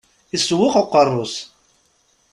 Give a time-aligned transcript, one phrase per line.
[0.35, 1.35] Isewweq uqerru-s.